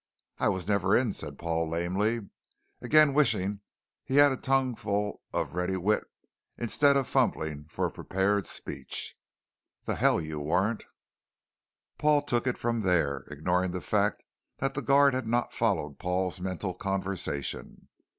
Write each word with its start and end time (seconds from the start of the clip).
"I 0.39 0.49
was 0.49 0.67
never 0.67 0.97
in," 0.97 1.13
said 1.13 1.37
Paul 1.37 1.69
lamely, 1.69 2.31
again 2.81 3.13
wishing 3.13 3.59
he 4.03 4.15
had 4.15 4.31
a 4.31 4.35
tongue 4.35 4.73
full 4.75 5.21
of 5.31 5.53
ready 5.53 5.77
wit 5.77 6.05
instead 6.57 6.97
of 6.97 7.07
fumbling 7.07 7.65
for 7.69 7.85
a 7.85 7.91
prepared 7.91 8.47
speech. 8.47 9.15
"The 9.83 9.93
hell 9.93 10.19
you 10.19 10.39
weren't." 10.39 10.85
Paul 11.99 12.23
took 12.23 12.47
it 12.47 12.57
from 12.57 12.81
there, 12.81 13.27
ignoring 13.29 13.69
the 13.73 13.79
fact 13.79 14.25
that 14.57 14.73
the 14.73 14.81
guard 14.81 15.13
had 15.13 15.27
not 15.27 15.53
followed 15.53 15.99
Paul's 15.99 16.39
mental 16.41 16.73
conversation. 16.73 17.87